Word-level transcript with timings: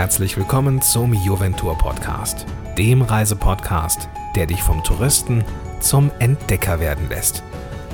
herzlich 0.00 0.38
willkommen 0.38 0.80
zum 0.80 1.12
Juventur 1.12 1.76
Podcast, 1.76 2.46
dem 2.78 3.02
Reisepodcast, 3.02 4.08
der 4.34 4.46
dich 4.46 4.62
vom 4.62 4.82
Touristen 4.82 5.44
zum 5.80 6.10
Entdecker 6.20 6.80
werden 6.80 7.10
lässt. 7.10 7.42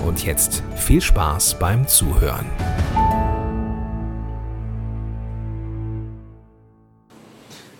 Und 0.06 0.24
jetzt 0.24 0.63
viel 0.77 1.01
Spaß 1.01 1.58
beim 1.58 1.88
Zuhören. 1.88 2.47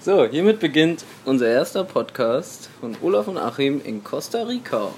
So, 0.01 0.25
hiermit 0.27 0.59
beginnt 0.59 1.05
unser 1.25 1.47
erster 1.47 1.85
Podcast 1.85 2.69
von 2.81 2.97
Olaf 3.03 3.29
und 3.29 3.39
Achim 3.39 3.81
in 3.85 4.03
Costa 4.03 4.43
Rica. 4.43 4.89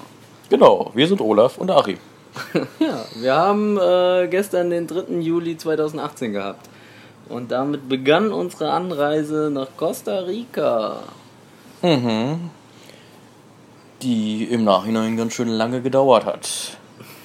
Genau, 0.49 0.89
wir 0.95 1.07
sind 1.07 1.21
Olaf 1.21 1.59
und 1.59 1.69
Achim. 1.69 1.99
ja, 2.79 3.05
wir 3.21 3.35
haben 3.35 3.77
äh, 3.77 4.27
gestern 4.27 4.71
den 4.71 4.87
3. 4.87 5.19
Juli 5.19 5.55
2018 5.55 6.33
gehabt. 6.33 6.68
Und 7.29 7.51
damit 7.51 7.87
begann 7.87 8.31
unsere 8.31 8.71
Anreise 8.71 9.49
nach 9.53 9.67
Costa 9.77 10.19
Rica. 10.21 11.03
Mhm. 11.81 12.49
Die 14.01 14.45
im 14.45 14.63
Nachhinein 14.63 15.15
ganz 15.15 15.33
schön 15.33 15.47
lange 15.49 15.81
gedauert 15.81 16.25
hat. 16.25 16.49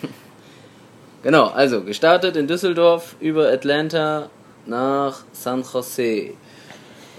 genau, 1.23 1.47
also 1.47 1.83
gestartet 1.83 2.37
in 2.37 2.47
Düsseldorf 2.47 3.17
über 3.19 3.51
Atlanta 3.51 4.29
nach 4.67 5.25
San 5.33 5.63
Jose. 5.63 6.35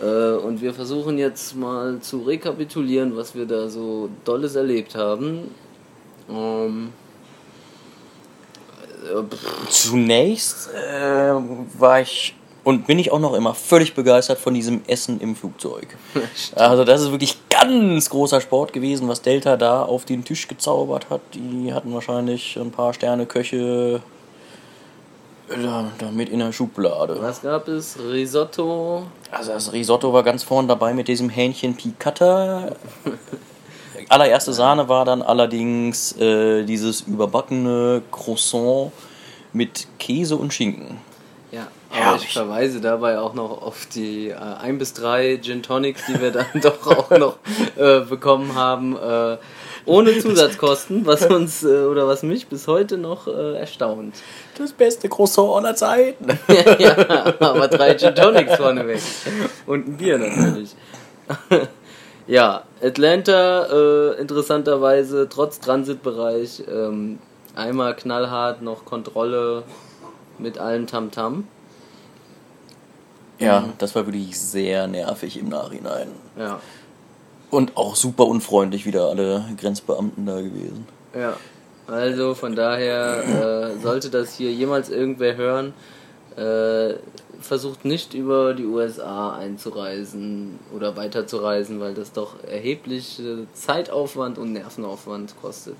Äh, 0.02 0.36
und 0.44 0.62
wir 0.62 0.74
versuchen 0.74 1.18
jetzt 1.18 1.56
mal 1.56 2.00
zu 2.02 2.20
rekapitulieren, 2.20 3.16
was 3.16 3.34
wir 3.34 3.48
da 3.48 3.68
so 3.68 4.10
Dolles 4.26 4.56
erlebt 4.56 4.96
haben. 4.96 5.50
Ähm, 6.30 6.92
Zunächst 9.70 10.70
äh, 10.74 11.34
war 11.80 12.02
ich 12.02 12.36
und 12.66 12.88
bin 12.88 13.00
ich 13.00 13.12
auch 13.12 13.20
noch 13.20 13.34
immer 13.36 13.54
völlig 13.54 13.94
begeistert 13.94 14.40
von 14.40 14.54
diesem 14.54 14.82
Essen 14.88 15.22
im 15.22 15.36
Flugzeug. 15.36 15.96
also 16.56 16.84
das 16.84 17.02
ist 17.04 17.12
wirklich 17.12 17.38
ganz 17.50 18.10
großer 18.10 18.42
Sport 18.42 18.74
gewesen, 18.74 19.08
was 19.08 19.22
Delta 19.22 19.56
da 19.56 19.84
auf 19.84 20.04
den 20.04 20.26
Tisch 20.26 20.48
gezaubert 20.48 21.10
hat. 21.10 21.22
Die 21.34 21.72
hatten 21.74 21.94
wahrscheinlich 21.94 22.58
ein 22.58 22.72
paar 22.72 22.94
Sterne 22.94 23.28
Köche 23.28 24.02
damit 26.00 26.30
in 26.30 26.40
der 26.40 26.52
Schublade. 26.52 27.18
Was 27.22 27.44
gab 27.44 27.68
es? 27.68 28.00
Risotto? 28.00 29.04
Also 29.30 29.52
das 29.52 29.72
Risotto 29.72 30.12
war 30.12 30.24
ganz 30.24 30.42
vorn 30.42 30.68
dabei 30.68 30.96
mit 30.96 31.08
diesem 31.08 31.30
Hähnchen 31.30 31.76
Piccata. 31.76 32.72
Allererste 34.10 34.54
Sahne 34.54 34.90
war 34.90 35.06
dann 35.06 35.22
allerdings 35.22 36.14
äh, 36.18 36.64
dieses 36.64 37.02
überbackene 37.02 38.02
Croissant 38.12 38.92
mit 39.54 39.88
Käse 40.00 40.36
und 40.36 40.52
Schinken. 40.52 40.98
Ja, 41.52 41.68
aber 42.02 42.18
ich 42.18 42.34
verweise 42.34 42.82
dabei 42.82 43.20
auch 43.20 43.34
noch 43.34 43.62
auf 43.62 43.88
die 43.94 44.30
äh, 44.30 44.36
ein 44.36 44.78
bis 44.78 44.94
drei 44.94 45.38
Gin 45.42 45.64
Tonics, 45.64 46.06
die 46.08 46.20
wir 46.20 46.32
dann 46.32 46.46
doch 46.62 46.86
auch 46.88 47.10
noch 47.12 47.38
äh, 47.76 48.02
bekommen 48.02 48.56
haben. 48.56 48.96
Äh, 48.96 49.38
ohne 49.86 50.18
Zusatzkosten, 50.20 51.06
was 51.06 51.26
uns 51.28 51.64
äh, 51.64 51.84
oder 51.86 52.08
was 52.08 52.24
mich 52.24 52.48
bis 52.48 52.68
heute 52.68 52.98
noch 52.98 53.28
äh, 53.28 53.58
erstaunt. 53.58 54.16
Das 54.58 54.74
beste 54.74 55.10
Croissant 55.10 55.56
aller 55.56 55.76
Zeiten. 55.76 56.28
ja, 56.80 57.34
aber 57.40 57.68
drei 57.68 57.96
Gin 57.96 58.16
Tonics 58.16 58.56
vorneweg. 58.56 59.02
Und 59.66 59.88
ein 59.88 59.98
Bier 59.98 60.18
natürlich. 60.18 60.76
ja, 62.28 62.64
Atlanta, 62.82 63.66
äh, 63.66 64.20
interessanterweise, 64.20 65.28
trotz 65.30 65.60
Transitbereich, 65.60 66.64
ähm, 66.68 67.20
einmal 67.56 67.96
knallhart 67.96 68.62
noch 68.62 68.86
Kontrolle 68.86 69.64
mit 70.38 70.58
allem 70.58 70.88
Tamtam. 70.88 71.34
-Tam. 71.34 71.44
Ja, 73.40 73.62
mhm. 73.62 73.74
das 73.78 73.96
war 73.96 74.06
wirklich 74.06 74.40
sehr 74.40 74.88
nervig 74.88 75.38
im 75.38 75.50
Nachhinein. 75.50 76.08
Ja. 76.38 76.60
Und 77.52 77.78
auch 77.78 77.96
super 77.96 78.26
unfreundlich 78.26 78.86
wieder 78.86 79.10
alle 79.10 79.46
Grenzbeamten 79.58 80.26
da 80.26 80.42
gewesen. 80.42 80.88
Ja, 81.14 81.38
also 81.88 82.34
von 82.34 82.56
daher 82.56 83.24
äh, 83.76 83.80
sollte 83.82 84.10
das 84.10 84.36
hier 84.36 84.52
jemals 84.52 84.90
irgendwer 84.90 85.36
hören, 85.36 85.74
äh, 86.36 86.96
versucht 87.40 87.86
nicht 87.86 88.14
über 88.14 88.54
die 88.54 88.66
USA 88.66 89.36
einzureisen 89.36 90.60
oder 90.76 90.98
weiterzureisen, 90.98 91.80
weil 91.80 91.94
das 91.94 92.12
doch 92.12 92.44
erheblich 92.44 93.20
äh, 93.20 93.46
Zeitaufwand 93.54 94.38
und 94.38 94.54
Nervenaufwand 94.54 95.36
kostet. 95.42 95.78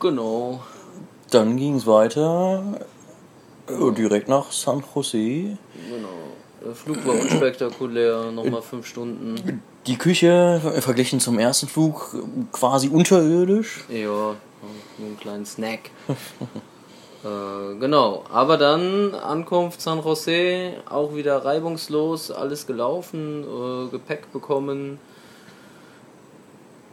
Genau. 0.00 0.60
Dann 1.30 1.56
ging 1.56 1.76
es 1.76 1.86
weiter 1.86 2.64
ja, 3.68 3.90
direkt 3.90 4.28
nach 4.28 4.50
San 4.52 4.82
Jose. 4.94 5.18
Genau. 5.18 5.58
Der 6.64 6.74
Flug 6.74 7.04
war 7.06 7.14
unspektakulär, 7.14 8.30
nochmal 8.30 8.62
fünf 8.62 8.86
Stunden. 8.86 9.62
Die 9.86 9.96
Küche 9.96 10.60
verglichen 10.80 11.18
zum 11.18 11.38
ersten 11.38 11.66
Flug 11.66 12.14
quasi 12.52 12.88
unterirdisch. 12.88 13.84
Ja, 13.88 14.36
nur 14.98 15.08
einen 15.08 15.18
kleinen 15.18 15.44
Snack. 15.44 15.90
äh, 16.08 17.78
genau, 17.80 18.24
aber 18.32 18.58
dann 18.58 19.14
Ankunft 19.14 19.80
San 19.80 20.02
Jose, 20.04 20.74
auch 20.88 21.16
wieder 21.16 21.44
reibungslos, 21.44 22.30
alles 22.30 22.66
gelaufen, 22.66 23.42
äh, 23.42 23.90
Gepäck 23.90 24.32
bekommen, 24.32 25.00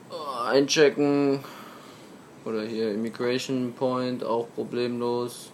äh, 0.09 0.49
einchecken 0.49 1.41
oder 2.43 2.63
hier 2.63 2.91
Immigration 2.91 3.73
Point 3.77 4.23
auch 4.23 4.47
problemlos. 4.55 5.51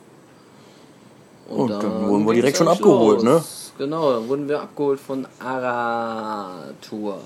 Und, 1.50 1.60
und 1.60 1.70
dann, 1.70 1.82
dann, 1.82 2.10
wurden 2.10 2.26
wir 2.26 2.34
direkt 2.34 2.58
schon 2.58 2.68
abgeholt, 2.68 3.22
los. 3.22 3.74
ne? 3.78 3.86
Genau, 3.86 4.14
dann 4.14 4.28
wurden 4.28 4.48
wir 4.48 4.62
abgeholt 4.62 5.00
von 5.00 5.28
Aratur. 5.40 7.20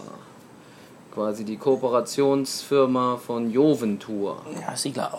Quasi 1.13 1.43
die 1.43 1.57
Kooperationsfirma 1.57 3.17
von 3.17 3.51
Joventour. 3.51 4.37
Ja, 4.61 4.75
Siegler 4.75 5.11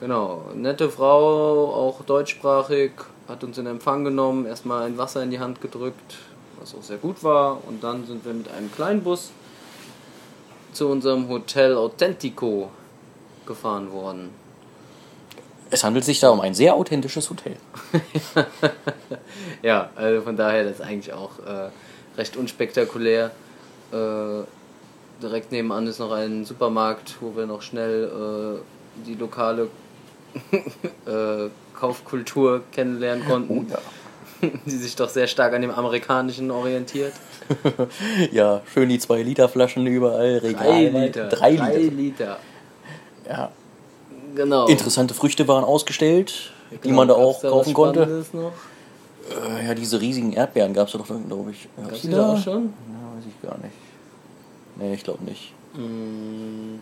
Genau, 0.00 0.42
nette 0.54 0.90
Frau, 0.90 1.72
auch 1.72 2.02
deutschsprachig, 2.04 2.90
hat 3.28 3.44
uns 3.44 3.56
in 3.58 3.66
Empfang 3.66 4.02
genommen, 4.02 4.46
erstmal 4.46 4.82
ein 4.82 4.98
Wasser 4.98 5.22
in 5.22 5.30
die 5.30 5.38
Hand 5.38 5.60
gedrückt, 5.60 6.18
was 6.58 6.74
auch 6.74 6.82
sehr 6.82 6.96
gut 6.96 7.22
war. 7.22 7.58
Und 7.68 7.84
dann 7.84 8.04
sind 8.06 8.24
wir 8.24 8.34
mit 8.34 8.50
einem 8.50 8.72
kleinen 8.72 9.02
Bus 9.02 9.30
zu 10.72 10.88
unserem 10.88 11.28
Hotel 11.28 11.76
Authentico 11.76 12.70
gefahren 13.46 13.92
worden. 13.92 14.30
Es 15.72 15.84
handelt 15.84 16.04
sich 16.04 16.20
da 16.20 16.28
um 16.28 16.40
ein 16.42 16.52
sehr 16.52 16.74
authentisches 16.74 17.30
Hotel. 17.30 17.56
ja, 19.62 19.88
also 19.96 20.20
von 20.20 20.36
daher 20.36 20.64
das 20.64 20.74
ist 20.74 20.80
eigentlich 20.82 21.14
auch 21.14 21.38
äh, 21.38 21.70
recht 22.18 22.36
unspektakulär. 22.36 23.30
Äh, 23.90 24.44
direkt 25.22 25.50
nebenan 25.50 25.86
ist 25.86 25.98
noch 25.98 26.12
ein 26.12 26.44
Supermarkt, 26.44 27.16
wo 27.22 27.34
wir 27.34 27.46
noch 27.46 27.62
schnell 27.62 28.04
äh, 28.04 29.06
die 29.06 29.14
lokale 29.14 29.70
äh, 31.06 31.48
Kaufkultur 31.74 32.64
kennenlernen 32.70 33.24
konnten. 33.26 33.66
Oh, 33.66 33.72
ja. 33.72 34.48
die 34.66 34.76
sich 34.76 34.94
doch 34.94 35.08
sehr 35.08 35.26
stark 35.26 35.54
an 35.54 35.62
dem 35.62 35.70
amerikanischen 35.70 36.50
orientiert. 36.50 37.14
ja, 38.30 38.60
schön 38.74 38.90
die 38.90 38.98
2 38.98 39.22
Liter 39.22 39.48
Flaschen 39.48 39.86
überall, 39.86 40.36
Regal. 40.38 40.66
3 40.66 40.84
Liter. 40.88 41.28
3 41.28 41.50
Liter. 41.50 41.78
Liter. 41.78 42.38
Ja, 43.26 43.52
Genau. 44.34 44.66
Interessante 44.66 45.14
Früchte 45.14 45.46
waren 45.48 45.64
ausgestellt, 45.64 46.52
genau. 46.70 46.82
die 46.82 46.92
man 46.92 47.08
da 47.08 47.14
auch 47.14 47.40
kaufen 47.40 47.74
konnte. 47.74 48.24
Äh, 49.30 49.66
ja, 49.66 49.74
diese 49.74 50.00
riesigen 50.00 50.32
Erdbeeren 50.32 50.74
gab 50.74 50.88
es 50.88 50.92
doch, 50.92 51.06
glaube 51.06 51.52
ich. 51.52 51.68
Gab 51.76 51.92
es 51.92 52.02
die 52.02 52.10
da 52.10 52.32
auch 52.32 52.38
schon? 52.38 52.64
Ja, 52.64 53.16
weiß 53.16 53.24
ich 53.28 53.48
gar 53.48 53.58
nicht. 53.58 53.74
Nee, 54.76 54.94
ich 54.94 55.04
glaube 55.04 55.24
nicht. 55.24 55.52
Mm. 55.74 56.78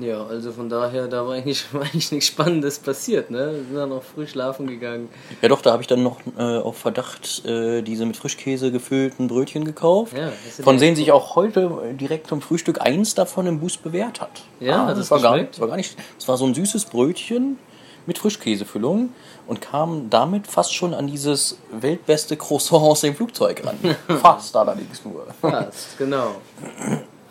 Ja, 0.00 0.24
also 0.24 0.52
von 0.52 0.68
daher, 0.68 1.06
da 1.06 1.26
war 1.26 1.34
eigentlich, 1.34 1.64
war 1.72 1.82
eigentlich 1.82 2.12
nichts 2.12 2.28
Spannendes 2.28 2.78
passiert, 2.78 3.30
ne? 3.30 3.52
Wir 3.54 3.64
sind 3.64 3.74
dann 3.74 3.88
noch 3.90 4.02
früh 4.02 4.26
schlafen 4.26 4.66
gegangen. 4.66 5.08
Ja 5.42 5.48
doch, 5.48 5.60
da 5.60 5.72
habe 5.72 5.82
ich 5.82 5.88
dann 5.88 6.02
noch 6.02 6.18
äh, 6.38 6.58
auf 6.58 6.78
Verdacht 6.78 7.44
äh, 7.44 7.82
diese 7.82 8.06
mit 8.06 8.16
Frischkäse 8.16 8.72
gefüllten 8.72 9.28
Brötchen 9.28 9.64
gekauft. 9.64 10.14
Ja, 10.16 10.32
von 10.62 10.78
denen 10.78 10.96
sich 10.96 11.12
auch 11.12 11.36
heute 11.36 11.94
direkt 12.00 12.28
zum 12.28 12.40
Frühstück 12.40 12.80
eins 12.80 13.14
davon 13.14 13.46
im 13.46 13.60
Boost 13.60 13.82
bewährt 13.82 14.20
hat. 14.20 14.42
Ja, 14.60 14.86
ah, 14.86 14.94
das, 14.94 15.10
war 15.10 15.20
gar, 15.20 15.38
das 15.38 15.60
war 15.60 15.68
gar 15.68 15.76
nicht. 15.76 15.96
Das 16.18 16.28
war 16.28 16.36
so 16.36 16.46
ein 16.46 16.54
süßes 16.54 16.86
Brötchen 16.86 17.58
mit 18.06 18.18
Frischkäsefüllung 18.18 19.10
und 19.46 19.60
kam 19.60 20.10
damit 20.10 20.46
fast 20.46 20.74
schon 20.74 20.94
an 20.94 21.06
dieses 21.06 21.58
weltbeste 21.70 22.36
Croissant 22.36 22.82
aus 22.82 23.00
dem 23.02 23.14
Flugzeug 23.14 23.62
ran. 23.64 23.78
fast 24.20 24.56
allerdings 24.56 25.04
nur. 25.04 25.26
Fast, 25.40 25.98
genau. 25.98 26.36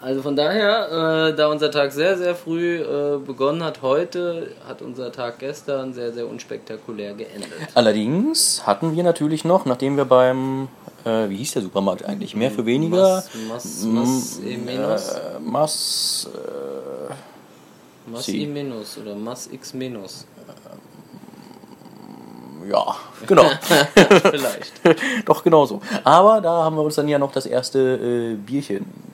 Also 0.01 0.23
von 0.23 0.35
daher, 0.35 1.29
äh, 1.29 1.35
da 1.35 1.47
unser 1.49 1.69
Tag 1.69 1.91
sehr, 1.91 2.17
sehr 2.17 2.33
früh 2.33 2.77
äh, 2.81 3.19
begonnen 3.19 3.63
hat 3.63 3.83
heute, 3.83 4.47
hat 4.67 4.81
unser 4.81 5.11
Tag 5.11 5.37
gestern 5.37 5.93
sehr, 5.93 6.11
sehr 6.11 6.27
unspektakulär 6.27 7.13
geendet. 7.13 7.51
Allerdings 7.75 8.65
hatten 8.65 8.95
wir 8.95 9.03
natürlich 9.03 9.45
noch, 9.45 9.65
nachdem 9.65 9.97
wir 9.97 10.05
beim, 10.05 10.69
äh, 11.05 11.29
wie 11.29 11.35
hieß 11.37 11.53
der 11.53 11.61
Supermarkt 11.61 12.03
eigentlich, 12.03 12.35
mehr 12.35 12.49
für 12.49 12.65
weniger? 12.65 13.23
Mas, 13.47 13.83
mas, 13.83 14.39
e 14.43 14.57
menos? 14.57 15.09
Äh, 15.09 15.19
mas, 15.39 16.29
mas 18.07 18.27
i 18.27 18.47
minus 18.47 18.97
oder 18.97 19.13
mas 19.13 19.49
x 19.51 19.75
minus. 19.75 20.25
Ja, 22.67 22.95
genau. 23.27 23.45
Vielleicht. 23.95 24.73
Doch, 25.25 25.43
genau 25.43 25.65
so. 25.67 25.79
Aber 26.03 26.41
da 26.41 26.63
haben 26.63 26.75
wir 26.75 26.81
uns 26.81 26.95
dann 26.95 27.07
ja 27.07 27.19
noch 27.19 27.31
das 27.31 27.45
erste 27.45 27.79
äh, 27.79 28.35
Bierchen 28.35 29.10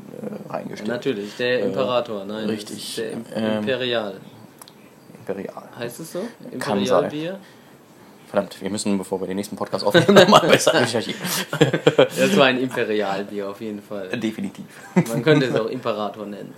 äh, 0.80 0.82
reingestellt. 0.84 0.88
Natürlich, 0.88 1.36
der 1.38 1.60
Imperator, 1.66 2.26
nein. 2.26 2.46
richtig. 2.50 2.96
Der 2.96 3.12
Ähm, 3.36 3.58
Imperial. 3.60 4.20
Imperial. 5.20 5.64
Heißt 5.78 6.00
es 6.00 6.14
so? 6.14 6.20
Kann 6.60 6.78
Imperialbier? 6.80 7.40
Verdammt, 8.30 8.62
wir 8.62 8.70
müssen, 8.70 8.98
bevor 8.98 9.22
wir 9.22 9.28
den 9.28 9.38
nächsten 9.38 9.56
Podcast 9.56 9.86
aufnehmen, 9.86 10.14
nochmal 10.14 10.42
besser 10.50 10.74
recherchieren. 10.82 11.22
Das 11.98 12.36
war 12.36 12.48
ein 12.48 12.60
Imperialbier 12.60 13.50
auf 13.50 13.62
jeden 13.62 13.82
Fall. 13.82 14.10
Definitiv. 14.10 14.66
Man 15.08 15.24
könnte 15.24 15.46
es 15.46 15.56
auch 15.58 15.68
Imperator 15.68 16.26
nennen. 16.26 16.54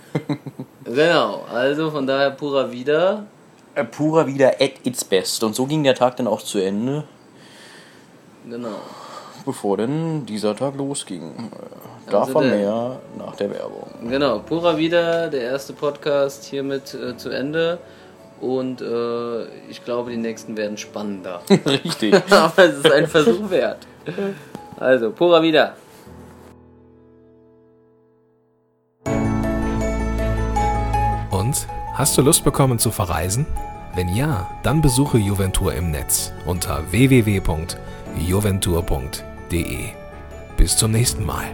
Genau, 0.84 1.44
also 1.48 1.90
von 1.92 2.06
daher 2.08 2.32
purer 2.32 2.72
wieder. 2.72 3.26
Äh, 3.76 3.84
Pura 3.84 4.26
wieder 4.26 4.54
at 4.60 4.84
its 4.84 5.04
best. 5.04 5.44
Und 5.44 5.54
so 5.54 5.64
ging 5.64 5.84
der 5.84 5.94
Tag 5.94 6.16
dann 6.16 6.26
auch 6.26 6.42
zu 6.42 6.58
Ende, 6.58 7.04
Genau. 8.48 8.80
bevor 9.44 9.76
denn 9.76 10.26
dieser 10.26 10.56
Tag 10.56 10.74
losging. 10.76 11.50
Äh, 12.12 12.16
Also 12.16 12.26
Davon 12.32 12.48
der- 12.48 12.56
mehr 12.58 12.96
nach 13.18 13.36
der 13.36 13.50
Werbung. 13.50 13.86
Genau, 14.08 14.38
Pura 14.40 14.76
wieder, 14.76 15.28
der 15.28 15.42
erste 15.42 15.72
Podcast 15.72 16.44
hiermit 16.44 16.94
äh, 16.94 17.16
zu 17.16 17.30
Ende. 17.30 17.78
Und 18.40 18.80
äh, 18.80 19.42
ich 19.68 19.84
glaube, 19.84 20.10
die 20.10 20.16
nächsten 20.16 20.56
werden 20.56 20.78
spannender. 20.78 21.40
Richtig. 21.66 22.14
Aber 22.30 22.64
es 22.64 22.78
ist 22.78 22.90
ein 22.90 23.06
Versuch 23.06 23.50
wert. 23.50 23.86
Also, 24.78 25.10
Pura 25.10 25.42
wieder. 25.42 25.74
Und 31.30 31.66
hast 31.94 32.16
du 32.18 32.22
Lust 32.22 32.44
bekommen 32.44 32.78
zu 32.78 32.90
verreisen? 32.90 33.46
Wenn 33.94 34.14
ja, 34.14 34.48
dann 34.62 34.80
besuche 34.82 35.18
Juventur 35.18 35.74
im 35.74 35.90
Netz 35.90 36.32
unter 36.46 36.80
www.juventur.de. 36.92 39.78
Bis 40.56 40.76
zum 40.76 40.92
nächsten 40.92 41.26
Mal. 41.26 41.46